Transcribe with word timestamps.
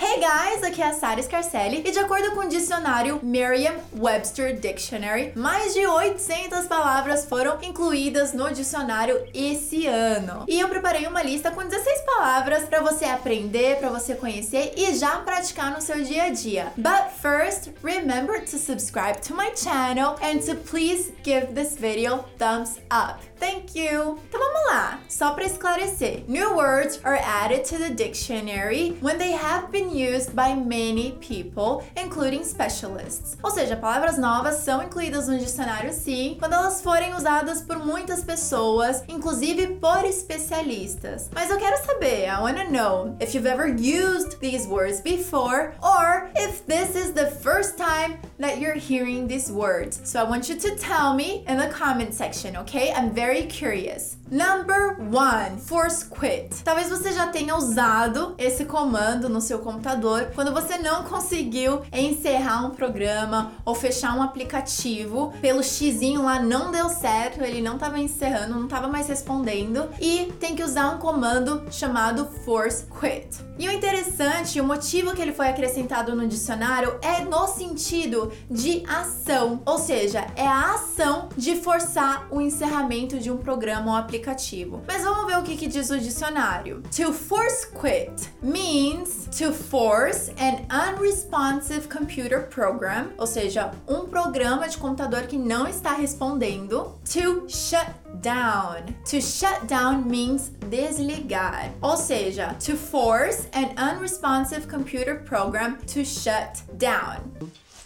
Hey 0.00 0.20
guys, 0.20 0.62
aqui 0.62 0.80
é 0.80 0.86
a 0.86 0.94
Sara 0.94 1.20
Scarcelli 1.20 1.82
e 1.84 1.90
de 1.90 1.98
acordo 1.98 2.30
com 2.30 2.42
o 2.42 2.48
dicionário 2.48 3.18
Merriam-Webster 3.20 4.56
Dictionary, 4.56 5.32
mais 5.34 5.74
de 5.74 5.84
800 5.84 6.66
palavras 6.66 7.24
foram 7.24 7.58
incluídas 7.62 8.32
no 8.32 8.48
dicionário 8.52 9.20
esse 9.34 9.88
ano. 9.88 10.44
E 10.46 10.60
eu 10.60 10.68
preparei 10.68 11.04
uma 11.08 11.20
lista 11.20 11.50
com 11.50 11.64
16 11.64 12.02
palavras 12.02 12.62
para 12.68 12.80
você 12.80 13.06
aprender, 13.06 13.78
para 13.78 13.88
você 13.88 14.14
conhecer 14.14 14.72
e 14.76 14.94
já 14.94 15.16
praticar 15.18 15.72
no 15.72 15.80
seu 15.80 16.00
dia 16.04 16.24
a 16.24 16.30
dia. 16.30 16.72
But 16.76 17.10
first, 17.20 17.72
remember 17.82 18.40
to 18.44 18.56
subscribe 18.56 19.20
to 19.22 19.34
my 19.34 19.50
channel 19.56 20.14
and 20.22 20.38
to 20.46 20.54
please 20.54 21.12
give 21.24 21.54
this 21.54 21.76
video 21.76 22.24
thumbs 22.38 22.78
up. 22.88 23.27
Thank 23.38 23.78
you! 23.78 24.18
Então 24.28 24.40
vamos 24.40 24.66
lá, 24.68 25.00
só 25.08 25.30
para 25.30 25.44
esclarecer. 25.44 26.24
New 26.26 26.56
words 26.56 27.00
are 27.04 27.18
added 27.18 27.64
to 27.66 27.78
the 27.78 27.90
dictionary 27.90 28.96
when 29.00 29.16
they 29.16 29.32
have 29.32 29.70
been 29.70 29.90
used 29.90 30.34
by 30.34 30.54
many 30.54 31.12
people, 31.20 31.84
including 31.96 32.44
specialists. 32.44 33.36
Ou 33.42 33.50
seja, 33.50 33.76
palavras 33.76 34.18
novas 34.18 34.56
são 34.56 34.82
incluídas 34.82 35.28
no 35.28 35.38
dicionário 35.38 35.92
sim, 35.92 36.36
quando 36.38 36.54
elas 36.54 36.82
forem 36.82 37.14
usadas 37.14 37.62
por 37.62 37.78
muitas 37.78 38.24
pessoas, 38.24 39.04
inclusive 39.08 39.76
por 39.76 40.04
especialistas. 40.04 41.30
Mas 41.32 41.50
eu 41.50 41.58
quero 41.58 41.76
saber, 41.84 42.26
I 42.26 42.40
wanna 42.40 42.64
know 42.64 43.16
if 43.20 43.34
you've 43.34 43.48
ever 43.48 43.68
used 43.68 44.38
these 44.40 44.66
words 44.66 45.00
before 45.00 45.74
or 45.82 46.30
if 46.34 46.66
this 46.66 46.96
is 46.96 47.12
the 47.12 47.26
first 47.26 47.76
time 47.76 48.18
that 48.38 48.60
you're 48.60 48.74
hearing 48.74 49.26
these 49.26 49.50
words. 49.50 50.00
So 50.04 50.20
I 50.20 50.24
want 50.24 50.48
you 50.48 50.56
to 50.56 50.76
tell 50.76 51.14
me 51.14 51.44
in 51.48 51.58
the 51.58 51.68
comment 51.68 52.14
section, 52.14 52.56
okay? 52.56 52.92
I'm 52.92 53.10
very 53.10 53.42
curious. 53.44 54.16
Number 54.30 54.94
one, 54.94 55.56
force 55.56 56.02
quit. 56.04 56.62
Talvez 56.62 56.90
você 56.90 57.12
já 57.12 57.28
tenha 57.28 57.56
usado 57.56 58.34
esse 58.36 58.64
comando 58.64 59.28
no 59.28 59.40
seu 59.40 59.58
computador 59.58 60.30
quando 60.34 60.52
você 60.52 60.76
não 60.76 61.04
conseguiu 61.04 61.80
encerrar 61.92 62.66
um 62.66 62.70
programa 62.70 63.52
ou 63.64 63.74
fechar 63.74 64.14
um 64.14 64.22
aplicativo 64.22 65.32
pelo 65.40 65.62
xizinho 65.62 66.24
lá 66.24 66.40
não 66.40 66.70
deu 66.70 66.90
certo, 66.90 67.42
ele 67.42 67.62
não 67.62 67.74
estava 67.74 67.98
encerrando, 67.98 68.54
não 68.54 68.64
estava 68.64 68.86
mais 68.86 69.08
respondendo 69.08 69.88
e 69.98 70.32
tem 70.38 70.54
que 70.54 70.62
usar 70.62 70.90
um 70.90 70.98
comando 70.98 71.62
chamado 71.70 72.26
force 72.44 72.84
quit. 73.00 73.48
E 73.58 73.68
o 73.68 73.72
interessante, 73.72 74.60
o 74.60 74.64
motivo 74.64 75.14
que 75.16 75.20
ele 75.20 75.32
foi 75.32 75.48
acrescentado 75.48 76.14
no 76.14 76.28
dicionário 76.28 76.96
é 77.02 77.22
no 77.22 77.48
sentido 77.48 78.27
de 78.50 78.84
ação, 78.86 79.62
ou 79.64 79.78
seja, 79.78 80.26
é 80.36 80.46
a 80.46 80.74
ação 80.74 81.28
de 81.36 81.56
forçar 81.56 82.26
o 82.30 82.40
encerramento 82.40 83.18
de 83.18 83.30
um 83.30 83.36
programa 83.36 83.92
ou 83.92 83.96
aplicativo. 83.96 84.82
Mas 84.86 85.02
vamos 85.02 85.26
ver 85.26 85.38
o 85.38 85.42
que, 85.42 85.56
que 85.56 85.66
diz 85.66 85.90
o 85.90 85.98
dicionário. 85.98 86.82
To 86.96 87.12
force 87.12 87.66
quit 87.66 88.30
means 88.42 89.28
to 89.38 89.52
force 89.52 90.32
an 90.38 90.64
unresponsive 90.70 91.88
computer 91.88 92.48
program, 92.48 93.08
ou 93.16 93.26
seja, 93.26 93.70
um 93.86 94.06
programa 94.06 94.68
de 94.68 94.78
computador 94.78 95.22
que 95.22 95.36
não 95.36 95.66
está 95.66 95.92
respondendo, 95.92 96.98
to 97.04 97.48
shut 97.48 97.86
down. 98.22 98.84
To 99.10 99.20
shut 99.20 99.66
down 99.66 100.04
means 100.04 100.50
desligar. 100.68 101.72
Ou 101.80 101.96
seja, 101.96 102.54
to 102.64 102.76
force 102.76 103.48
an 103.52 103.74
unresponsive 103.76 104.66
computer 104.66 105.16
program 105.24 105.76
to 105.86 106.04
shut 106.04 106.62
down. 106.78 107.20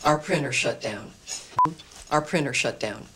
Our 0.04 0.18
printer 0.18 0.50
shut 0.50 0.80
down. 0.80 1.12
Our 2.10 2.20
printer 2.22 2.52
shut 2.52 2.80
down. 2.80 3.06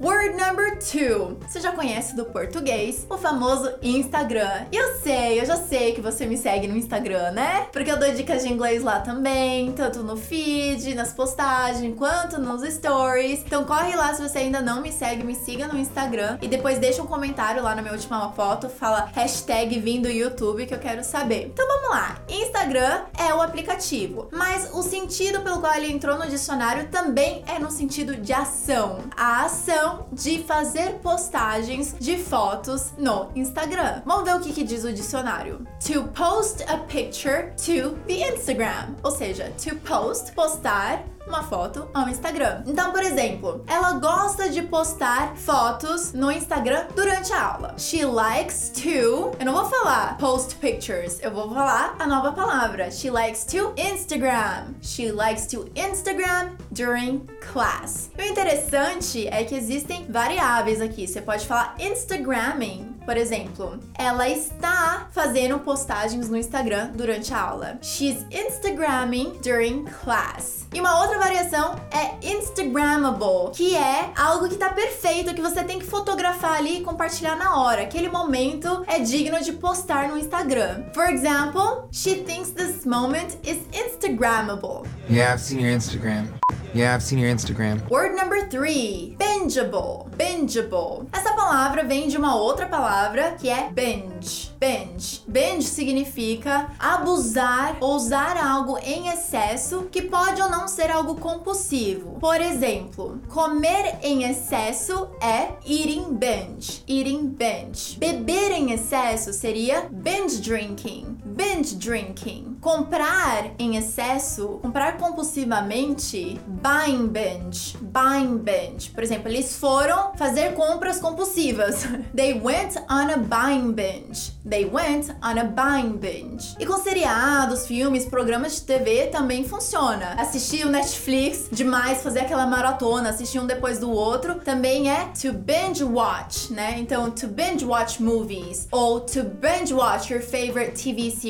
Word 0.00 0.36
number 0.36 0.78
two. 0.78 1.38
Você 1.46 1.60
já 1.60 1.72
conhece 1.72 2.16
do 2.16 2.24
português 2.24 3.06
o 3.08 3.16
famoso 3.16 3.72
Instagram. 3.82 4.66
E 4.72 4.76
eu 4.76 4.96
sei, 4.98 5.40
eu 5.40 5.46
já 5.46 5.56
sei 5.56 5.92
que 5.92 6.00
você 6.00 6.26
me 6.26 6.36
segue 6.36 6.66
no 6.66 6.76
Instagram, 6.76 7.30
né? 7.30 7.68
Porque 7.72 7.90
eu 7.90 7.98
dou 7.98 8.10
dicas 8.12 8.42
de 8.42 8.52
inglês 8.52 8.82
lá 8.82 9.00
também, 9.00 9.72
tanto 9.72 10.02
no 10.02 10.16
feed, 10.16 10.94
nas 10.94 11.12
postagens, 11.12 11.96
quanto 11.96 12.40
nos 12.40 12.62
stories. 12.74 13.40
Então 13.40 13.64
corre 13.64 13.94
lá 13.94 14.12
se 14.14 14.22
você 14.22 14.38
ainda 14.38 14.60
não 14.60 14.80
me 14.82 14.90
segue, 14.90 15.22
me 15.22 15.34
siga 15.34 15.68
no 15.68 15.78
Instagram 15.78 16.38
e 16.42 16.48
depois 16.48 16.78
deixa 16.78 17.02
um 17.02 17.06
comentário 17.06 17.62
lá 17.62 17.74
na 17.74 17.82
minha 17.82 17.94
última 17.94 18.32
foto, 18.32 18.68
fala 18.68 19.10
hashtag 19.14 19.78
vindo 19.78 20.08
YouTube 20.08 20.66
que 20.66 20.74
eu 20.74 20.78
quero 20.78 21.04
saber. 21.04 21.46
Então 21.52 21.66
vamos 21.66 21.90
lá. 21.90 22.18
Instagram 22.28 23.02
é 23.18 23.32
o 23.32 23.40
aplicativo, 23.40 24.28
mas 24.32 24.70
o 24.72 24.82
sentido 24.82 25.40
pelo 25.42 25.60
qual 25.60 25.74
ele 25.74 25.92
entrou 25.92 26.18
no 26.18 26.26
dicionário 26.26 26.88
também 26.88 27.44
é 27.46 27.58
no 27.58 27.70
sentido 27.70 28.16
de 28.16 28.32
ação. 28.32 28.98
A 29.16 29.44
ação 29.44 29.73
de 30.12 30.42
fazer 30.44 30.98
postagens 31.02 31.94
de 31.98 32.16
fotos 32.16 32.92
no 32.98 33.30
Instagram. 33.34 34.02
Vamos 34.04 34.24
ver 34.24 34.36
o 34.36 34.40
que, 34.40 34.52
que 34.52 34.64
diz 34.64 34.84
o 34.84 34.92
dicionário. 34.92 35.66
To 35.86 36.04
post 36.08 36.62
a 36.64 36.78
picture 36.78 37.52
to 37.56 37.96
the 38.06 38.28
Instagram. 38.32 38.94
Ou 39.02 39.10
seja, 39.10 39.52
to 39.62 39.76
post, 39.76 40.32
postar 40.34 41.04
uma 41.26 41.42
foto 41.42 41.88
ao 41.92 42.08
Instagram. 42.08 42.62
Então, 42.66 42.92
por 42.92 43.02
exemplo, 43.02 43.64
ela 43.66 43.92
gosta 43.92 44.48
de 44.48 44.62
postar 44.62 45.36
fotos 45.36 46.12
no 46.12 46.30
Instagram 46.30 46.86
durante 46.94 47.32
a 47.32 47.42
aula. 47.42 47.74
She 47.78 48.04
likes 48.04 48.70
to. 48.70 49.32
Eu 49.38 49.44
não 49.44 49.54
vou 49.54 49.64
falar 49.64 50.16
post 50.18 50.56
pictures, 50.56 51.18
eu 51.22 51.30
vou 51.30 51.52
falar 51.52 51.96
a 51.98 52.06
nova 52.06 52.32
palavra. 52.32 52.90
She 52.90 53.10
likes 53.10 53.44
to 53.46 53.72
Instagram. 53.76 54.74
She 54.82 55.10
likes 55.10 55.46
to 55.46 55.70
Instagram 55.74 56.56
during 56.70 57.26
class. 57.52 58.10
O 58.18 58.22
interessante 58.22 59.26
é 59.28 59.44
que 59.44 59.54
existem 59.54 60.06
variáveis 60.08 60.80
aqui. 60.80 61.06
Você 61.06 61.20
pode 61.20 61.46
falar 61.46 61.74
Instagramming 61.78 62.93
por 63.04 63.16
exemplo, 63.16 63.78
ela 63.96 64.28
está 64.28 65.08
fazendo 65.12 65.58
postagens 65.58 66.28
no 66.28 66.36
Instagram 66.36 66.90
durante 66.94 67.32
a 67.32 67.40
aula. 67.40 67.78
She's 67.82 68.24
Instagramming 68.30 69.38
during 69.42 69.84
class. 69.84 70.66
E 70.72 70.80
uma 70.80 71.00
outra 71.00 71.18
variação 71.18 71.76
é 71.90 72.14
Instagrammable, 72.26 73.52
que 73.52 73.76
é 73.76 74.10
algo 74.16 74.48
que 74.48 74.56
tá 74.56 74.70
perfeito, 74.70 75.34
que 75.34 75.40
você 75.40 75.62
tem 75.62 75.78
que 75.78 75.86
fotografar 75.86 76.54
ali 76.54 76.78
e 76.78 76.82
compartilhar 76.82 77.36
na 77.36 77.58
hora. 77.58 77.82
Aquele 77.82 78.08
momento 78.08 78.82
é 78.86 78.98
digno 78.98 79.40
de 79.40 79.52
postar 79.52 80.08
no 80.08 80.18
Instagram. 80.18 80.84
For 80.92 81.08
example, 81.08 81.88
she 81.92 82.16
thinks 82.24 82.50
this 82.50 82.84
moment 82.84 83.36
is 83.44 83.58
Instagrammable. 83.72 84.86
Yeah, 85.08 85.34
I've 85.34 85.40
seen 85.40 85.60
your 85.60 85.70
Instagram. 85.70 86.26
Yeah, 86.74 86.96
I've 86.96 87.04
seen 87.04 87.20
your 87.20 87.30
Instagram. 87.30 87.88
Word 87.88 88.16
number 88.16 88.48
three, 88.48 89.16
bingeable. 89.16 90.08
Bingeable. 90.16 91.06
Essa 91.12 91.32
palavra 91.32 91.84
vem 91.84 92.08
de 92.08 92.16
uma 92.16 92.34
outra 92.34 92.66
palavra 92.66 92.93
que 93.38 93.48
é 93.48 93.70
binge. 93.70 94.52
Binge. 94.58 95.22
Binge 95.26 95.66
significa 95.66 96.70
abusar 96.78 97.76
ou 97.80 97.96
usar 97.96 98.36
algo 98.36 98.78
em 98.78 99.08
excesso 99.08 99.88
que 99.90 100.02
pode 100.02 100.40
ou 100.40 100.48
não 100.48 100.68
ser 100.68 100.90
algo 100.90 101.16
compulsivo. 101.16 102.18
Por 102.20 102.40
exemplo, 102.40 103.20
comer 103.28 103.98
em 104.02 104.24
excesso 104.24 105.08
é 105.20 105.48
eating 105.66 106.14
binge. 106.14 106.84
Eating 106.88 107.26
binge. 107.26 107.98
Beber 107.98 108.52
em 108.52 108.72
excesso 108.72 109.32
seria 109.32 109.88
binge 109.90 110.40
drinking. 110.40 111.13
Binge 111.34 111.74
drinking. 111.74 112.58
Comprar 112.60 113.50
em 113.58 113.76
excesso, 113.76 114.60
comprar 114.62 114.96
compulsivamente, 114.98 116.40
buying 116.46 117.08
binge. 117.08 117.76
Buying 117.80 118.38
binge. 118.38 118.90
Por 118.90 119.02
exemplo, 119.02 119.28
eles 119.28 119.56
foram 119.56 120.12
fazer 120.14 120.54
compras 120.54 121.00
compulsivas. 121.00 121.86
They 122.14 122.40
went 122.40 122.76
on 122.88 123.10
a 123.10 123.16
buying 123.16 123.72
binge. 123.72 124.32
They 124.48 124.64
went 124.64 125.10
on 125.22 125.38
a 125.38 125.44
buying 125.44 125.96
binge. 125.96 126.54
E 126.60 126.64
com 126.64 126.78
seriados, 126.78 127.66
filmes, 127.66 128.04
programas 128.04 128.54
de 128.56 128.62
TV 128.62 129.08
também 129.08 129.42
funciona. 129.42 130.14
Assistir 130.16 130.64
o 130.64 130.70
Netflix 130.70 131.48
demais, 131.50 132.00
fazer 132.00 132.20
aquela 132.20 132.46
maratona, 132.46 133.10
assistir 133.10 133.40
um 133.40 133.46
depois 133.46 133.80
do 133.80 133.90
outro, 133.90 134.36
também 134.36 134.88
é 134.88 135.06
to 135.20 135.32
binge 135.32 135.82
watch, 135.82 136.52
né? 136.52 136.76
Então, 136.78 137.10
to 137.10 137.26
binge 137.26 137.64
watch 137.64 138.00
movies 138.00 138.68
ou 138.70 139.00
to 139.00 139.24
binge 139.24 139.74
watch 139.74 140.12
your 140.12 140.22
favorite 140.22 140.80
TV 140.80 141.10
series. 141.10 141.23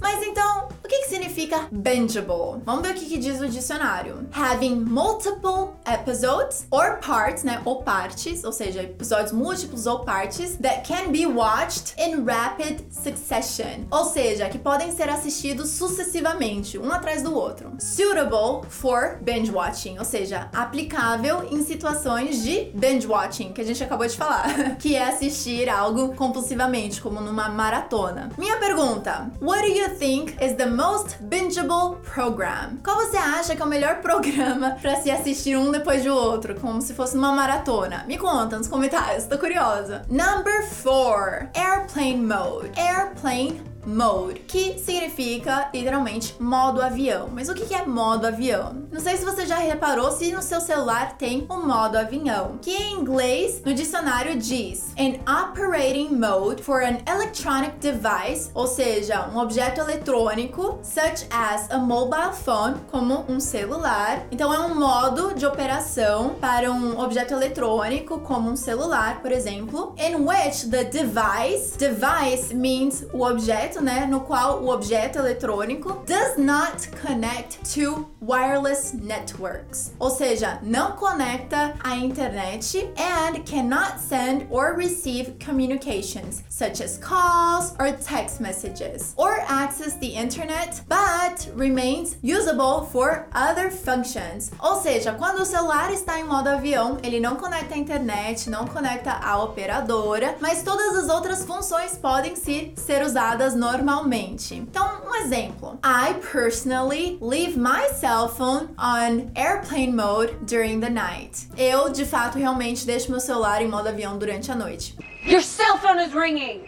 Mas 0.00 0.22
então, 0.22 0.68
o 0.84 0.88
que, 0.88 0.98
que 1.02 1.08
significa 1.08 1.68
bingeable? 1.70 2.62
Vamos 2.64 2.82
ver 2.82 2.90
o 2.90 2.94
que, 2.94 3.06
que 3.06 3.18
diz 3.18 3.40
o 3.40 3.48
dicionário. 3.48 4.28
Having 4.32 4.76
multiple 4.76 5.70
episodes 5.86 6.66
or 6.70 6.98
parts, 6.98 7.42
né? 7.42 7.62
Ou 7.64 7.82
partes, 7.82 8.44
ou 8.44 8.52
seja, 8.52 8.82
episódios 8.82 9.32
múltiplos 9.32 9.86
ou 9.86 10.00
partes 10.00 10.56
that 10.56 10.86
can 10.86 11.10
be 11.10 11.26
watched 11.26 11.94
in 11.98 12.24
rapid 12.24 12.82
succession. 12.90 13.86
Ou 13.90 14.04
seja, 14.04 14.48
que 14.48 14.58
podem 14.58 14.90
ser 14.90 15.08
assistidos 15.08 15.70
sucessivamente, 15.70 16.78
um 16.78 16.92
atrás 16.92 17.22
do 17.22 17.34
outro. 17.34 17.72
Suitable 17.78 18.68
for 18.68 19.18
binge 19.22 19.50
watching, 19.50 19.98
ou 19.98 20.04
seja, 20.04 20.48
aplicável 20.52 21.48
em 21.50 21.64
situações 21.64 22.42
de 22.42 22.70
binge 22.74 23.06
watching, 23.06 23.52
que 23.52 23.60
a 23.60 23.64
gente 23.64 23.82
acabou 23.82 24.06
de 24.06 24.16
falar, 24.16 24.76
que 24.78 24.96
é 24.96 25.08
assistir 25.08 25.68
algo 25.68 26.14
compulsivamente, 26.14 27.00
como 27.00 27.20
numa 27.20 27.48
maratona. 27.48 28.30
Minha 28.36 28.58
pergunta: 28.58 29.29
What 29.40 29.62
do 29.62 29.68
you 29.68 29.88
think 29.90 30.36
is 30.42 30.54
the 30.54 30.66
most 30.66 31.16
bingeable 31.22 31.96
program? 32.02 32.78
Qual 32.82 32.96
você 32.96 33.16
acha 33.16 33.54
que 33.54 33.62
é 33.62 33.64
o 33.64 33.68
melhor 33.68 34.00
programa 34.02 34.76
para 34.80 34.96
se 34.96 35.10
assistir 35.10 35.56
um 35.56 35.70
depois 35.70 36.04
do 36.04 36.14
outro, 36.14 36.54
como 36.60 36.80
se 36.82 36.94
fosse 36.94 37.16
uma 37.16 37.32
maratona? 37.32 38.04
Me 38.06 38.18
conta 38.18 38.58
nos 38.58 38.68
comentários, 38.68 39.24
tô 39.24 39.38
curiosa. 39.38 40.02
Number 40.08 40.66
4, 40.82 41.48
airplane 41.54 42.16
mode. 42.16 42.70
Airplane 42.76 43.69
mode, 43.84 44.40
que 44.40 44.78
significa 44.78 45.68
literalmente 45.72 46.34
modo 46.40 46.82
avião. 46.82 47.28
Mas 47.32 47.48
o 47.48 47.54
que 47.54 47.74
é 47.74 47.84
modo 47.84 48.26
avião? 48.26 48.84
Não 48.90 49.00
sei 49.00 49.16
se 49.16 49.24
você 49.24 49.46
já 49.46 49.56
reparou 49.56 50.10
se 50.10 50.32
no 50.32 50.42
seu 50.42 50.60
celular 50.60 51.16
tem 51.16 51.46
o 51.48 51.56
modo 51.58 51.96
avião, 51.96 52.58
que 52.60 52.70
em 52.70 52.94
inglês 52.94 53.62
no 53.64 53.72
dicionário 53.72 54.36
diz 54.36 54.92
an 54.98 55.20
operating 55.30 56.14
mode 56.14 56.62
for 56.62 56.82
an 56.82 56.98
electronic 57.06 57.76
device, 57.78 58.50
ou 58.54 58.66
seja, 58.66 59.28
um 59.28 59.38
objeto 59.38 59.80
eletrônico, 59.80 60.78
such 60.82 61.26
as 61.30 61.70
a 61.70 61.78
mobile 61.78 62.32
phone, 62.32 62.76
como 62.90 63.24
um 63.28 63.38
celular. 63.38 64.26
Então 64.30 64.52
é 64.52 64.58
um 64.58 64.74
modo 64.74 65.34
de 65.34 65.46
operação 65.46 66.34
para 66.40 66.70
um 66.70 66.98
objeto 66.98 67.34
eletrônico, 67.34 68.18
como 68.20 68.50
um 68.50 68.56
celular, 68.56 69.20
por 69.20 69.32
exemplo, 69.32 69.94
in 69.98 70.16
which 70.16 70.68
the 70.68 70.84
device, 70.84 71.76
device 71.78 72.54
means 72.54 73.04
o 73.12 73.24
objeto, 73.24 73.69
né, 73.78 74.06
no 74.06 74.20
qual 74.20 74.62
o 74.62 74.70
objeto 74.70 75.18
eletrônico 75.18 76.02
does 76.06 76.38
not 76.38 76.88
connect 77.02 77.58
to 77.74 78.08
wireless 78.22 78.94
networks, 78.94 79.92
ou 79.98 80.08
seja, 80.08 80.58
não 80.62 80.92
conecta 80.92 81.74
à 81.84 81.96
internet 81.96 82.90
and 82.96 83.44
cannot 83.44 83.98
send 83.98 84.46
or 84.50 84.74
receive 84.76 85.34
communications 85.44 86.42
such 86.48 86.82
as 86.82 86.96
calls 86.98 87.74
or 87.78 87.92
text 87.92 88.40
messages 88.40 89.12
or 89.16 89.40
access 89.46 89.94
the 89.98 90.14
internet, 90.16 90.82
but 90.88 91.50
remains 91.54 92.16
usable 92.22 92.86
for 92.86 93.26
other 93.34 93.70
functions. 93.70 94.50
Ou 94.60 94.80
seja, 94.80 95.12
quando 95.12 95.40
o 95.40 95.44
celular 95.44 95.92
está 95.92 96.18
em 96.18 96.24
modo 96.24 96.48
avião, 96.48 96.98
ele 97.02 97.20
não 97.20 97.36
conecta 97.36 97.74
à 97.74 97.78
internet, 97.78 98.48
não 98.48 98.66
conecta 98.66 99.12
à 99.12 99.42
operadora, 99.42 100.36
mas 100.40 100.62
todas 100.62 100.96
as 100.96 101.08
outras 101.08 101.44
funções 101.44 101.96
podem 101.96 102.36
se 102.36 102.72
ser 102.76 103.02
usadas 103.02 103.54
normalmente. 103.60 104.54
Então, 104.54 105.02
um 105.06 105.14
exemplo. 105.14 105.78
I 105.84 106.14
personally 106.32 107.18
leave 107.20 107.56
my 107.56 107.88
cell 108.00 108.28
phone 108.28 108.70
on 108.78 109.30
airplane 109.36 109.94
mode 109.94 110.34
during 110.46 110.80
the 110.80 110.88
night. 110.90 111.46
Eu, 111.56 111.90
de 111.90 112.04
fato, 112.04 112.38
realmente 112.38 112.86
deixo 112.86 113.10
meu 113.10 113.20
celular 113.20 113.62
em 113.62 113.68
modo 113.68 113.88
avião 113.88 114.18
durante 114.18 114.50
a 114.50 114.54
noite. 114.54 114.96
Your 115.26 115.42
cell 115.42 115.78
phone 115.78 116.00
is 116.00 116.14
ringing. 116.14 116.62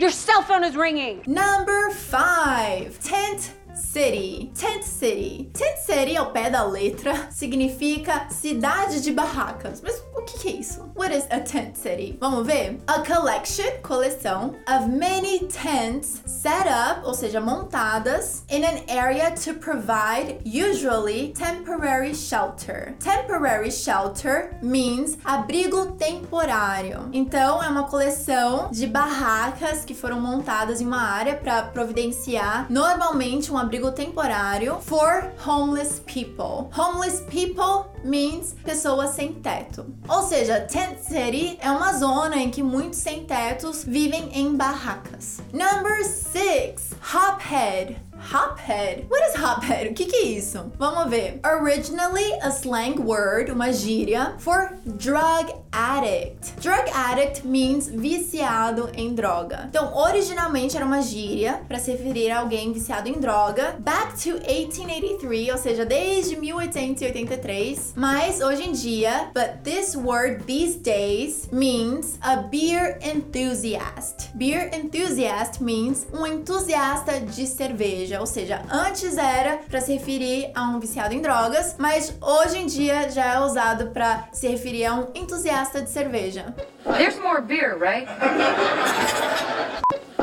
Your 0.00 0.10
cell 0.10 0.42
phone 0.42 0.64
is 0.64 0.74
ringing. 0.74 1.22
Number 1.26 1.92
5. 1.92 2.98
Tent 2.98 3.52
City. 3.92 4.50
Tent 4.54 4.84
City. 4.84 5.50
Tent 5.52 5.76
City, 5.76 6.16
ao 6.16 6.30
pé 6.32 6.48
da 6.48 6.64
letra, 6.64 7.28
significa 7.30 8.26
cidade 8.30 9.02
de 9.02 9.12
barracas. 9.12 9.82
Mas 9.82 10.02
o 10.16 10.22
que, 10.22 10.48
é 10.48 10.52
isso? 10.52 10.90
What 10.94 11.12
is 11.12 11.26
a 11.30 11.40
tent 11.40 11.76
city? 11.76 12.16
Vamos 12.20 12.46
ver? 12.46 12.78
A 12.86 13.00
collection, 13.00 13.66
coleção, 13.82 14.54
of 14.68 14.88
many 14.88 15.40
tents 15.48 16.22
set 16.24 16.68
up, 16.68 17.04
ou 17.04 17.12
seja, 17.12 17.40
montadas, 17.40 18.44
in 18.48 18.64
an 18.64 18.82
area 18.88 19.32
to 19.32 19.54
provide, 19.54 20.38
usually, 20.44 21.34
temporary 21.34 22.14
shelter. 22.14 22.94
Temporary 23.00 23.70
shelter 23.70 24.56
means 24.62 25.18
abrigo 25.24 25.92
temporário. 25.98 27.08
Então, 27.12 27.62
é 27.62 27.68
uma 27.68 27.84
coleção 27.88 28.70
de 28.70 28.86
barracas 28.86 29.84
que 29.84 29.94
foram 29.94 30.20
montadas 30.20 30.80
em 30.80 30.86
uma 30.86 31.02
área 31.02 31.34
para 31.34 31.64
providenciar, 31.64 32.66
normalmente, 32.70 33.52
um 33.52 33.58
abrigo 33.58 33.81
temporário 33.90 34.78
for 34.80 35.32
homeless 35.44 36.00
people. 36.06 36.70
Homeless 36.72 37.22
people 37.22 37.90
means 38.04 38.54
pessoas 38.62 39.10
sem 39.10 39.32
teto. 39.32 39.86
Ou 40.08 40.22
seja, 40.22 40.60
tent 40.60 40.98
city 41.00 41.58
é 41.60 41.70
uma 41.70 41.94
zona 41.94 42.36
em 42.36 42.50
que 42.50 42.62
muitos 42.62 43.00
sem 43.00 43.24
tetos 43.24 43.82
vivem 43.84 44.30
em 44.32 44.54
barracas. 44.54 45.40
Number 45.52 46.04
6, 46.04 46.92
hophead. 47.12 47.96
Hophead? 48.30 49.06
What 49.08 49.22
is 49.28 49.34
hophead? 49.34 49.90
O 49.90 49.94
que, 49.94 50.06
que 50.06 50.16
é 50.16 50.22
isso? 50.22 50.72
Vamos 50.78 51.10
ver. 51.10 51.40
Originally 51.44 52.32
a 52.40 52.50
slang 52.50 53.00
word, 53.00 53.50
uma 53.50 53.72
gíria, 53.72 54.34
for 54.38 54.78
drug 54.86 55.52
addict. 55.72 56.52
Drug 56.60 56.88
addict 56.94 57.46
means 57.46 57.88
viciado 57.88 58.90
em 58.94 59.14
droga. 59.14 59.66
Então, 59.68 59.94
originalmente 59.96 60.76
era 60.76 60.84
uma 60.84 61.02
gíria 61.02 61.62
para 61.66 61.78
se 61.78 61.90
referir 61.92 62.30
a 62.30 62.40
alguém 62.40 62.72
viciado 62.72 63.08
em 63.08 63.18
droga. 63.18 63.76
Back 63.80 64.22
to 64.22 64.38
1883, 64.46 65.50
ou 65.50 65.58
seja, 65.58 65.84
desde 65.84 66.36
1883. 66.36 67.94
Mas 67.96 68.40
hoje 68.40 68.68
em 68.68 68.72
dia, 68.72 69.30
but 69.34 69.62
this 69.64 69.96
word 69.96 70.44
these 70.44 70.76
days 70.76 71.48
means 71.50 72.18
a 72.20 72.36
beer 72.36 72.98
enthusiast. 73.02 74.30
Beer 74.34 74.70
enthusiast 74.74 75.62
means 75.62 76.06
um 76.12 76.26
entusiasta 76.26 77.20
de 77.20 77.46
cerveja, 77.46 78.11
ou 78.20 78.26
seja, 78.26 78.62
antes 78.70 79.16
era 79.16 79.58
para 79.68 79.80
se 79.80 79.92
referir 79.92 80.50
a 80.54 80.62
um 80.62 80.80
viciado 80.80 81.14
em 81.14 81.20
drogas, 81.20 81.76
mas 81.78 82.14
hoje 82.20 82.58
em 82.58 82.66
dia 82.66 83.10
já 83.10 83.34
é 83.34 83.40
usado 83.40 83.90
para 83.90 84.28
se 84.32 84.48
referir 84.48 84.86
a 84.86 84.94
um 84.94 85.08
entusiasta 85.14 85.80
de 85.80 85.90
cerveja. 85.90 86.54
There's 86.84 87.18
more 87.18 87.40
beer, 87.40 87.76
right? 87.78 88.06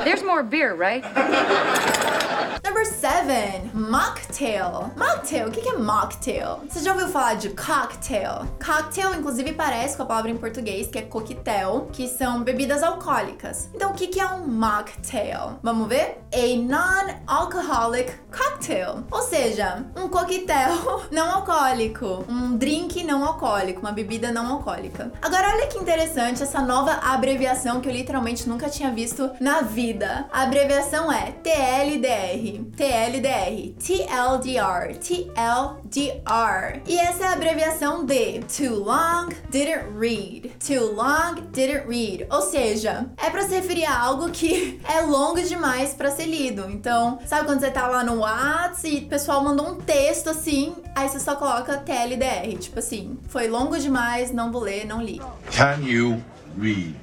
There's 0.03 0.24
more 0.24 0.44
beer, 0.44 0.75
right? 0.75 1.03
Number 2.80 2.94
7, 2.94 3.72
mocktail. 3.74 4.92
Mocktail, 4.96 5.50
o 5.50 5.52
que 5.52 5.68
é 5.68 5.78
mocktail? 5.78 6.62
Você 6.70 6.80
já 6.80 6.94
ouviu 6.94 7.10
falar 7.10 7.34
de 7.34 7.50
cocktail? 7.50 8.48
Cocktail, 8.66 9.16
inclusive, 9.16 9.52
parece 9.52 9.98
com 9.98 10.04
a 10.04 10.06
palavra 10.06 10.31
em 10.31 10.38
português, 10.38 10.88
que 10.88 10.98
é 10.98 11.02
coquetel, 11.02 11.90
que 11.92 12.08
são 12.08 12.42
bebidas 12.42 12.81
alcoólicas. 12.81 13.70
Então, 13.74 13.92
o 13.92 13.94
que 13.94 14.18
é 14.18 14.26
um 14.26 14.48
mocktail? 14.48 15.60
Vamos 15.62 15.90
ver? 15.90 16.20
A 16.34 16.56
non-alcoholic 16.56 18.14
cocktail. 18.31 19.04
Ou 19.12 19.24
seja, 19.24 19.86
um 19.98 20.08
coquetel 20.08 20.72
não 21.12 21.32
alcoólico, 21.32 22.24
um 22.30 22.56
drink 22.56 23.04
não 23.04 23.25
alcoólico, 23.25 23.82
uma 23.82 23.92
bebida 23.92 24.32
não 24.32 24.48
alcoólica. 24.54 25.12
Agora, 25.22 25.50
olha 25.50 25.68
que 25.68 25.78
interessante 25.78 26.44
essa 26.44 26.62
nova 26.62 26.94
abreviação 26.94 27.82
que 27.82 27.90
eu 27.90 27.94
literalmente 27.94 28.48
nunca 28.48 28.70
tinha 28.70 28.90
visto 28.90 29.30
na 29.42 29.62
vida. 29.62 30.30
A 30.32 30.44
abreviação 30.44 31.12
é 31.12 31.32
TLDR. 31.44 32.69
TLDR. 32.75 33.74
TLDR. 33.80 34.95
TLDR. 35.00 36.81
E 36.88 36.98
essa 36.98 37.24
é 37.24 37.27
a 37.27 37.33
abreviação 37.33 38.06
de 38.06 38.39
Too 38.42 38.83
Long 38.83 39.30
Didn't 39.50 39.98
Read. 39.98 40.51
Too 40.60 40.94
Long 40.94 41.36
Didn't 41.51 41.88
Read. 41.88 42.27
Ou 42.30 42.42
seja, 42.42 43.10
é 43.18 43.30
para 43.30 43.44
se 43.44 43.56
referir 43.56 43.86
a 43.86 44.00
algo 44.00 44.30
que 44.30 44.80
é 44.88 45.01
longo 45.01 45.42
demais 45.42 45.94
para 45.94 46.12
ser 46.12 46.25
lido. 46.25 46.69
Então, 46.69 47.19
sabe 47.25 47.45
quando 47.45 47.60
você 47.60 47.71
tá 47.71 47.88
lá 47.88 48.04
no 48.04 48.19
WhatsApp 48.19 48.95
e 48.95 49.06
o 49.06 49.07
pessoal 49.07 49.44
mandou 49.44 49.69
um 49.69 49.75
texto 49.75 50.30
assim, 50.30 50.75
aí 50.95 51.08
você 51.08 51.20
só 51.20 51.36
coloca 51.36 51.77
TLDR. 51.77 52.58
Tipo 52.60 52.79
assim, 52.79 53.17
foi 53.27 53.48
longo 53.48 53.77
demais, 53.77 54.32
não 54.32 54.51
vou 54.51 54.62
ler, 54.62 54.86
não 54.86 55.01
li. 55.01 55.22
Can 55.51 55.82
you 55.84 56.24
read? 56.58 56.96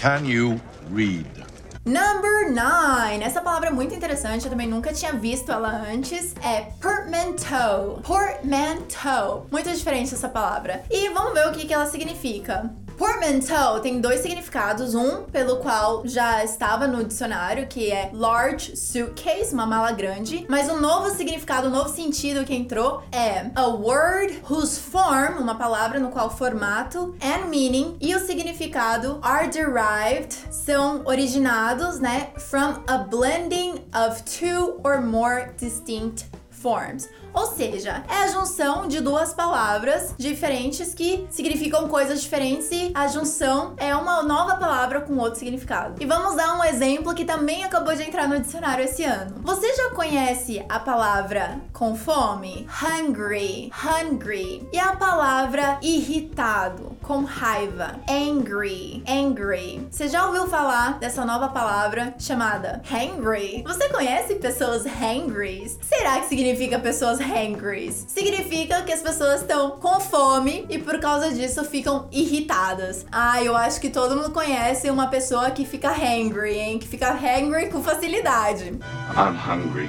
Can 0.00 0.26
you 0.26 0.60
read? 0.92 1.43
Number 1.84 2.50
9. 2.50 3.22
Essa 3.22 3.42
palavra 3.42 3.68
é 3.68 3.72
muito 3.72 3.94
interessante, 3.94 4.44
eu 4.44 4.50
também 4.50 4.66
nunca 4.66 4.90
tinha 4.90 5.12
visto 5.12 5.52
ela 5.52 5.84
antes. 5.86 6.34
É 6.42 6.62
portmanteau. 6.80 8.00
Portmanteau. 8.02 9.46
Muito 9.50 9.70
diferente 9.70 10.14
essa 10.14 10.28
palavra. 10.30 10.82
E 10.90 11.10
vamos 11.10 11.34
ver 11.34 11.46
o 11.46 11.52
que, 11.52 11.66
que 11.66 11.74
ela 11.74 11.84
significa. 11.84 12.74
Portmanteau 12.96 13.80
tem 13.80 14.00
dois 14.00 14.20
significados, 14.20 14.94
um 14.94 15.24
pelo 15.24 15.56
qual 15.56 16.06
já 16.06 16.44
estava 16.44 16.86
no 16.86 17.04
dicionário, 17.04 17.66
que 17.66 17.90
é 17.90 18.10
large 18.12 18.76
suitcase, 18.76 19.52
uma 19.52 19.66
mala 19.66 19.92
grande, 19.92 20.46
mas 20.48 20.68
um 20.68 20.80
novo 20.80 21.10
significado, 21.10 21.68
um 21.68 21.70
novo 21.70 21.88
sentido 21.88 22.44
que 22.44 22.54
entrou 22.54 23.02
é 23.10 23.50
a 23.54 23.66
word 23.66 24.42
whose 24.48 24.78
form, 24.78 25.38
uma 25.38 25.56
palavra 25.56 25.98
no 25.98 26.10
qual 26.10 26.30
formato 26.30 27.14
and 27.20 27.46
meaning 27.48 27.96
e 28.00 28.14
o 28.14 28.20
significado 28.24 29.18
are 29.22 29.48
derived, 29.48 30.34
são 30.50 31.02
originados, 31.04 31.98
né, 31.98 32.28
from 32.38 32.82
a 32.86 32.98
blending 32.98 33.84
of 33.94 34.22
two 34.24 34.80
or 34.84 35.00
more 35.00 35.52
distinct 35.58 36.26
forms. 36.50 37.08
Ou 37.34 37.46
seja, 37.46 38.04
é 38.08 38.22
a 38.22 38.28
junção 38.28 38.86
de 38.86 39.00
duas 39.00 39.34
palavras 39.34 40.14
diferentes 40.16 40.94
que 40.94 41.26
significam 41.30 41.88
coisas 41.88 42.22
diferentes 42.22 42.70
e 42.70 42.92
a 42.94 43.08
junção 43.08 43.74
é 43.76 43.94
uma 43.94 44.22
nova 44.22 44.56
palavra 44.56 45.00
com 45.00 45.18
outro 45.18 45.40
significado. 45.40 46.00
E 46.00 46.06
vamos 46.06 46.36
dar 46.36 46.56
um 46.56 46.64
exemplo 46.64 47.14
que 47.14 47.24
também 47.24 47.64
acabou 47.64 47.94
de 47.94 48.02
entrar 48.02 48.28
no 48.28 48.38
dicionário 48.38 48.84
esse 48.84 49.02
ano. 49.02 49.40
Você 49.42 49.74
já 49.74 49.90
conhece 49.90 50.64
a 50.68 50.78
palavra 50.78 51.60
com 51.72 51.96
fome? 51.96 52.66
Hungry, 52.82 53.70
hungry. 53.84 54.68
E 54.72 54.78
a 54.78 54.94
palavra 54.94 55.78
irritado? 55.82 56.94
com 57.04 57.22
raiva. 57.22 58.00
Angry, 58.08 59.04
angry. 59.06 59.86
Você 59.90 60.08
já 60.08 60.26
ouviu 60.26 60.46
falar 60.48 60.98
dessa 60.98 61.24
nova 61.24 61.48
palavra 61.48 62.14
chamada 62.18 62.82
hangry? 62.90 63.62
Você 63.62 63.88
conhece 63.90 64.36
pessoas 64.36 64.84
hangries? 64.86 65.78
Será 65.82 66.20
que 66.20 66.28
significa 66.28 66.78
pessoas 66.78 67.18
hangries? 67.24 68.04
Significa 68.08 68.82
que 68.82 68.92
as 68.92 69.00
pessoas 69.02 69.40
estão 69.40 69.72
com 69.72 69.98
fome 70.00 70.66
e 70.68 70.78
por 70.78 70.98
causa 71.00 71.32
disso 71.32 71.64
ficam 71.64 72.08
irritadas. 72.12 73.06
Ah, 73.10 73.42
eu 73.42 73.56
acho 73.56 73.80
que 73.80 73.90
todo 73.90 74.16
mundo 74.16 74.30
conhece 74.30 74.90
uma 74.90 75.08
pessoa 75.08 75.50
que 75.50 75.64
fica 75.64 75.90
hangry, 75.90 76.58
hein? 76.58 76.78
Que 76.78 76.86
fica 76.86 77.10
hangry 77.10 77.68
com 77.70 77.82
facilidade. 77.82 78.78
I'm 79.16 79.36
hungry. 79.36 79.88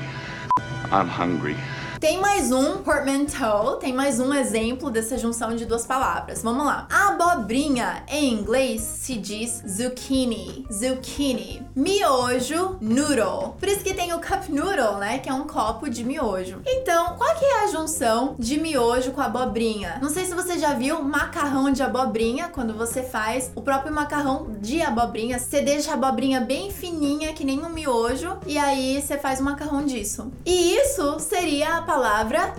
I'm 0.92 1.10
hungry. 1.10 1.58
Tem 2.05 2.19
mais 2.19 2.51
um 2.51 2.83
portmanteau, 2.83 3.77
tem 3.77 3.91
mais 3.91 4.19
um 4.19 4.31
exemplo 4.31 4.91
dessa 4.91 5.17
junção 5.17 5.55
de 5.55 5.65
duas 5.65 5.88
palavras. 5.88 6.43
Vamos 6.43 6.63
lá. 6.63 6.88
Abobrinha 6.88 8.03
em 8.07 8.31
inglês 8.31 8.81
se 8.81 9.17
diz 9.17 9.63
zucchini. 9.67 10.67
Zucchini. 10.71 11.65
Miojo, 11.75 12.77
noodle. 12.79 13.55
Por 13.59 13.67
isso 13.67 13.83
que 13.83 13.95
tem 13.95 14.13
o 14.13 14.21
cup 14.21 14.50
noodle, 14.50 15.00
né? 15.00 15.17
Que 15.17 15.29
é 15.29 15.33
um 15.33 15.47
copo 15.47 15.89
de 15.89 16.03
miojo. 16.03 16.62
Então, 16.67 17.15
qual 17.17 17.35
que 17.39 17.43
é 17.43 17.63
a 17.63 17.67
junção 17.71 18.35
de 18.38 18.59
miojo 18.59 19.12
com 19.12 19.21
abobrinha? 19.21 19.97
Não 20.00 20.09
sei 20.09 20.25
se 20.25 20.35
você 20.35 20.59
já 20.59 20.75
viu 20.75 21.01
macarrão 21.01 21.71
de 21.71 21.81
abobrinha, 21.81 22.50
quando 22.50 22.75
você 22.75 23.01
faz 23.01 23.51
o 23.55 23.63
próprio 23.63 23.91
macarrão 23.91 24.55
de 24.62 24.79
abobrinha. 24.79 25.39
Você 25.39 25.59
deixa 25.59 25.89
a 25.89 25.93
abobrinha 25.95 26.39
bem 26.39 26.69
fininha, 26.69 27.33
que 27.33 27.43
nem 27.43 27.59
um 27.65 27.69
miojo, 27.69 28.38
e 28.45 28.59
aí 28.59 29.01
você 29.01 29.17
faz 29.17 29.39
o 29.39 29.43
macarrão 29.43 29.83
disso. 29.83 30.31
E 30.45 30.75
isso 30.75 31.19
seria 31.19 31.77
a 31.77 31.81
palavra 31.81 31.94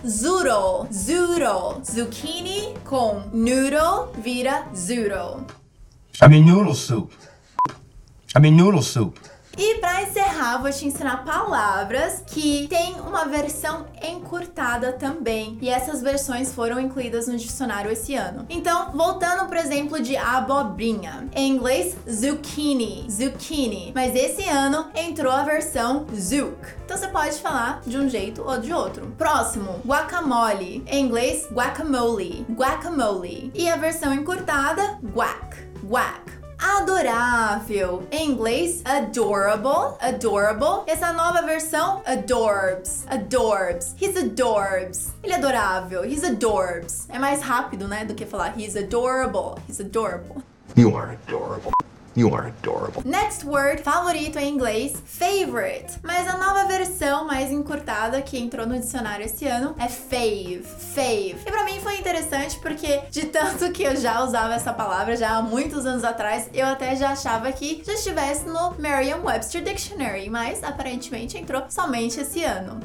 zoodle. 0.04 0.86
Zoodle. 0.90 1.84
Zucchini 1.84 2.74
com 2.84 3.22
noodle 3.32 4.08
vira 4.22 4.64
zoodle. 4.74 5.44
I 6.22 6.28
mean 6.28 6.46
noodle 6.46 6.74
soup. 6.74 7.12
I 8.34 8.40
mean 8.40 8.56
noodle 8.56 8.82
soup. 8.82 9.18
E 9.56 9.76
para 9.76 10.02
encerrar, 10.02 10.58
vou 10.58 10.70
te 10.70 10.86
ensinar 10.86 11.24
palavras 11.24 12.22
que 12.26 12.66
tem 12.68 12.94
uma 13.00 13.24
versão 13.24 13.86
encurtada 14.02 14.92
também. 14.92 15.56
E 15.62 15.70
essas 15.70 16.02
versões 16.02 16.52
foram 16.52 16.78
incluídas 16.78 17.26
no 17.26 17.36
dicionário 17.36 17.90
esse 17.90 18.14
ano. 18.14 18.44
Então, 18.50 18.92
voltando 18.92 19.48
pro 19.48 19.58
exemplo 19.58 20.00
de 20.00 20.14
abobrinha. 20.14 21.26
Em 21.34 21.52
inglês, 21.52 21.96
zucchini, 22.08 23.06
zucchini. 23.10 23.92
Mas 23.94 24.14
esse 24.14 24.46
ano 24.46 24.88
entrou 24.94 25.32
a 25.32 25.42
versão 25.42 26.06
zook. 26.14 26.56
Então 26.84 26.96
você 26.98 27.08
pode 27.08 27.40
falar 27.40 27.80
de 27.86 27.96
um 27.96 28.08
jeito 28.08 28.42
ou 28.42 28.58
de 28.58 28.72
outro. 28.72 29.14
Próximo, 29.16 29.80
guacamole. 29.86 30.84
Em 30.86 31.04
inglês, 31.04 31.46
guacamole, 31.50 32.44
guacamole. 32.50 33.50
E 33.54 33.68
a 33.68 33.76
versão 33.76 34.12
encurtada, 34.12 34.98
guac, 35.02 35.56
guac 35.82 36.35
adorável. 36.58 38.06
Em 38.10 38.30
inglês, 38.30 38.82
adorable, 38.84 39.96
adorable. 40.00 40.84
Essa 40.86 41.12
nova 41.12 41.42
versão, 41.42 42.02
adorbs, 42.06 43.04
adorbs. 43.08 43.94
He's 44.00 44.16
adorbs. 44.16 45.12
Ele 45.22 45.32
é 45.32 45.36
adorável. 45.36 46.04
He's 46.04 46.24
adorbs. 46.24 47.06
É 47.08 47.18
mais 47.18 47.42
rápido, 47.42 47.86
né, 47.88 48.04
do 48.04 48.14
que 48.14 48.26
falar 48.26 48.54
he's 48.56 48.76
adorable. 48.76 49.60
He's 49.68 49.80
adorable. 49.80 50.42
You 50.76 50.96
are 50.96 51.18
adorable. 51.26 51.72
You 52.16 52.34
are 52.34 52.46
adorable. 52.46 53.02
Next 53.04 53.44
word, 53.44 53.82
favorito 53.82 54.38
em 54.38 54.54
inglês, 54.54 54.94
favorite. 55.04 55.98
Mas 56.02 56.26
a 56.26 56.38
nova 56.38 56.64
versão 56.64 57.26
mais 57.26 57.52
encurtada 57.52 58.22
que 58.22 58.38
entrou 58.38 58.66
no 58.66 58.78
dicionário 58.78 59.26
esse 59.26 59.46
ano 59.46 59.74
é 59.78 59.86
fave, 59.86 60.64
fave. 60.94 61.36
E 61.44 61.50
pra 61.50 61.64
mim 61.64 61.78
foi 61.80 61.98
interessante 61.98 62.58
porque 62.60 63.02
de 63.10 63.26
tanto 63.26 63.70
que 63.70 63.82
eu 63.82 63.94
já 63.96 64.24
usava 64.24 64.54
essa 64.54 64.72
palavra 64.72 65.14
já 65.14 65.36
há 65.36 65.42
muitos 65.42 65.84
anos 65.84 66.04
atrás, 66.04 66.48
eu 66.54 66.66
até 66.66 66.96
já 66.96 67.10
achava 67.10 67.52
que 67.52 67.82
já 67.84 67.92
estivesse 67.92 68.46
no 68.46 68.74
Merriam-Webster 68.78 69.62
Dictionary, 69.62 70.30
mas 70.30 70.64
aparentemente 70.64 71.36
entrou 71.36 71.64
somente 71.68 72.20
esse 72.20 72.42
ano. 72.42 72.80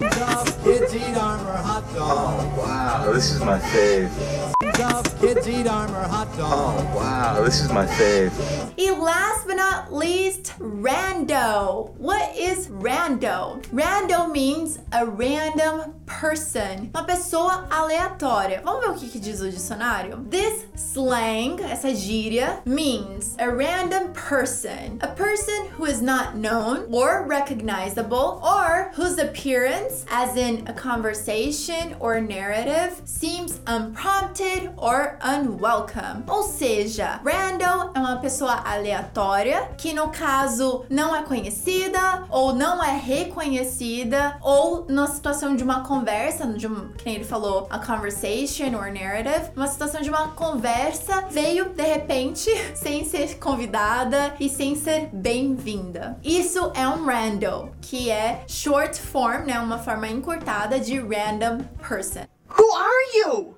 Kids 0.61 0.93
eat 0.93 1.17
armor 1.17 1.55
hot 1.63 1.85
dog. 1.93 2.43
Wow, 2.57 3.13
this 3.13 3.31
is 3.31 3.39
my 3.39 3.59
fave. 3.59 4.09
Kids 5.21 5.47
eat 5.47 5.69
armor 5.69 6.05
hot 6.09 6.27
dog. 6.35 6.83
Wow, 6.93 7.45
this 7.45 7.61
is 7.61 7.69
my 7.69 7.85
fave. 7.87 8.31
E 8.75 8.91
last 9.21 9.45
but 9.45 9.55
not 9.55 9.93
least, 9.93 10.53
rando. 10.59 11.95
What 11.97 12.35
is 12.35 12.67
rando? 12.69 13.61
Rando 13.67 14.31
means 14.31 14.79
a 14.91 15.05
random 15.05 15.93
person, 16.07 16.89
uma 16.93 17.03
pessoa 17.05 17.67
aleatória. 17.69 18.61
Vamos 18.63 18.81
ver 18.83 18.89
o 18.89 18.93
que, 18.95 19.09
que 19.09 19.19
diz 19.19 19.39
o 19.41 19.49
dicionário? 19.49 20.25
This 20.29 20.65
slang, 20.75 21.61
essa 21.61 21.93
gíria, 21.93 22.61
means 22.65 23.35
a 23.37 23.47
random 23.47 24.11
person, 24.13 24.97
a 25.01 25.07
person 25.07 25.67
who 25.77 25.85
is 25.85 26.01
not 26.01 26.35
known 26.35 26.87
or 26.91 27.27
recognizable 27.27 28.41
or 28.43 28.91
whose 28.95 29.19
appearance, 29.19 30.03
as 30.09 30.35
in 30.35 30.67
a 30.67 30.73
conversation 30.73 31.95
or 31.99 32.19
narrative, 32.19 32.99
seems 33.05 33.61
unprompted 33.67 34.71
or 34.77 35.19
unwelcome. 35.21 36.23
Ou 36.27 36.43
seja, 36.43 37.21
rando 37.23 37.91
é 37.93 37.99
uma 37.99 38.17
pessoa 38.17 38.63
aleatória 38.65 39.10
que 39.77 39.93
no 39.93 40.09
caso 40.09 40.85
não 40.89 41.15
é 41.15 41.23
conhecida 41.23 42.23
ou 42.29 42.53
não 42.53 42.83
é 42.83 42.97
reconhecida 42.97 44.37
ou 44.41 44.85
na 44.87 45.07
situação 45.07 45.55
de 45.55 45.63
uma 45.63 45.83
conversa, 45.83 46.47
de 46.47 46.67
um, 46.67 46.89
que 46.93 47.05
nem 47.05 47.15
ele 47.15 47.23
falou, 47.23 47.67
a 47.69 47.79
conversation 47.79 48.75
or 48.75 48.91
narrative, 48.91 49.51
uma 49.55 49.67
situação 49.67 50.01
de 50.01 50.09
uma 50.09 50.29
conversa 50.29 51.25
veio 51.29 51.69
de 51.69 51.83
repente 51.83 52.49
sem 52.75 53.03
ser 53.05 53.37
convidada 53.37 54.33
e 54.39 54.49
sem 54.49 54.75
ser 54.75 55.09
bem-vinda. 55.11 56.17
Isso 56.23 56.71
é 56.73 56.87
um 56.87 57.05
rando, 57.05 57.71
que 57.81 58.09
é 58.09 58.43
short 58.47 58.99
form, 58.99 59.45
né, 59.45 59.59
uma 59.59 59.77
forma 59.77 60.07
encurtada 60.07 60.79
de 60.79 60.99
random 60.99 61.59
person. 61.87 62.25
Who 62.49 62.75
are 62.75 63.17
you? 63.17 63.55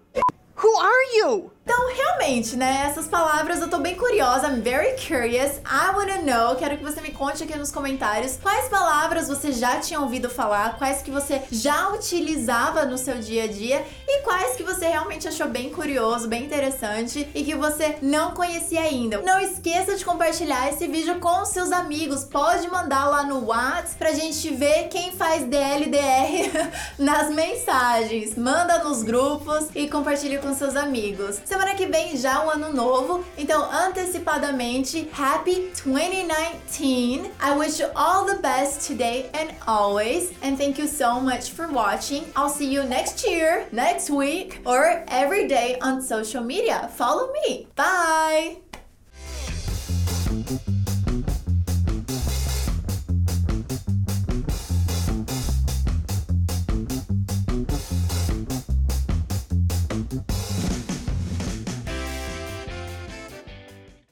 Who 0.56 0.78
are 0.80 1.18
you? 1.18 1.53
Então, 1.66 1.96
realmente, 1.96 2.58
né? 2.58 2.88
Essas 2.90 3.08
palavras 3.08 3.62
eu 3.62 3.70
tô 3.70 3.78
bem 3.78 3.96
curiosa, 3.96 4.48
I'm 4.50 4.62
very 4.62 4.96
curious. 4.98 5.60
I 5.66 5.96
wanna 5.96 6.22
know. 6.22 6.58
Quero 6.58 6.78
que 6.78 6.84
você 6.84 7.00
me 7.00 7.12
conte 7.12 7.42
aqui 7.42 7.58
nos 7.58 7.72
comentários 7.72 8.38
quais 8.42 8.68
palavras 8.68 9.30
você 9.30 9.54
já 9.54 9.80
tinha 9.80 10.02
ouvido 10.02 10.30
falar, 10.30 10.78
quais 10.78 11.02
que 11.02 11.10
você 11.10 11.42
já 11.50 11.90
utilizava 11.90 12.86
no 12.86 12.98
seu 12.98 13.18
dia 13.18 13.46
a 13.46 13.48
dia 13.48 13.86
e 14.06 14.24
quais 14.24 14.58
que 14.58 14.64
você 14.64 14.88
realmente 14.88 15.26
achou 15.26 15.48
bem 15.48 15.70
curioso, 15.70 16.28
bem 16.28 16.44
interessante 16.44 17.30
e 17.34 17.44
que 17.46 17.56
você 17.56 17.98
não 18.02 18.32
conhecia 18.32 18.82
ainda. 18.82 19.22
Não 19.22 19.40
esqueça 19.40 19.96
de 19.96 20.04
compartilhar 20.04 20.70
esse 20.70 20.86
vídeo 20.88 21.18
com 21.20 21.46
seus 21.46 21.72
amigos. 21.72 22.26
Pode 22.26 22.68
mandar 22.68 23.06
lá 23.06 23.24
no 23.24 23.46
WhatsApp 23.46 23.96
pra 23.98 24.12
gente 24.12 24.54
ver 24.54 24.90
quem 24.90 25.14
faz 25.14 25.46
DLDR 25.46 26.52
nas 27.00 27.30
mensagens. 27.30 28.36
Manda 28.36 28.84
nos 28.84 29.02
grupos 29.02 29.68
e 29.74 29.88
compartilhe 29.88 30.40
com 30.40 30.54
seus 30.54 30.76
amigos. 30.76 31.40
Semana 31.54 31.76
que 31.76 31.86
vem 31.86 32.18
já 32.18 32.44
o 32.44 32.50
ano 32.50 32.74
novo, 32.74 33.24
então 33.38 33.72
antecipadamente, 33.72 35.08
Happy 35.16 35.72
2019! 35.76 37.30
I 37.40 37.56
wish 37.56 37.80
you 37.80 37.92
all 37.96 38.26
the 38.26 38.42
best 38.42 38.88
today 38.88 39.30
and 39.36 39.54
always, 39.68 40.32
and 40.42 40.58
thank 40.58 40.80
you 40.80 40.88
so 40.88 41.20
much 41.20 41.52
for 41.52 41.68
watching. 41.68 42.24
I'll 42.36 42.50
see 42.50 42.74
you 42.74 42.82
next 42.86 43.24
year, 43.24 43.68
next 43.72 44.10
week, 44.10 44.62
or 44.66 45.04
every 45.08 45.48
day 45.48 45.78
on 45.80 46.02
social 46.02 46.44
media. 46.44 46.90
Follow 46.96 47.32
me. 47.32 47.68
Bye! 47.76 48.58